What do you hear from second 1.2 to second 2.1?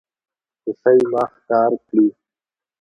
ښکار کړي